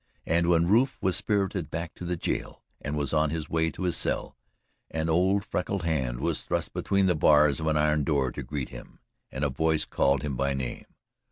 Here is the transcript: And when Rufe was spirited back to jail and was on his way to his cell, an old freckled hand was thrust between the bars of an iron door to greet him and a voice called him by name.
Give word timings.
And 0.25 0.47
when 0.49 0.67
Rufe 0.67 0.97
was 0.99 1.15
spirited 1.15 1.69
back 1.69 1.93
to 1.93 2.15
jail 2.17 2.63
and 2.81 2.97
was 2.97 3.13
on 3.13 3.29
his 3.29 3.51
way 3.51 3.69
to 3.69 3.83
his 3.83 3.95
cell, 3.95 4.35
an 4.89 5.09
old 5.09 5.45
freckled 5.45 5.83
hand 5.83 6.21
was 6.21 6.41
thrust 6.41 6.73
between 6.73 7.05
the 7.05 7.13
bars 7.13 7.59
of 7.59 7.67
an 7.67 7.77
iron 7.77 8.03
door 8.03 8.31
to 8.31 8.41
greet 8.41 8.69
him 8.69 8.97
and 9.31 9.43
a 9.43 9.49
voice 9.49 9.85
called 9.85 10.23
him 10.23 10.35
by 10.35 10.55
name. 10.55 10.85